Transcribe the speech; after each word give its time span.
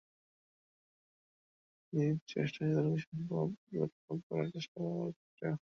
নিজ 1.93 2.17
চেষ্টায় 2.27 2.71
যতটুকু 2.71 2.99
সম্ভব, 3.05 3.45
ততটুকু 3.69 4.13
পড়ার 4.27 4.47
চেষ্টা 4.53 4.77
করাটাই 4.77 5.27
শ্রেয়। 5.31 5.57